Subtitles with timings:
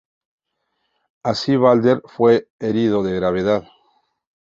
[1.21, 3.65] Así Balder fue herido de gravedad.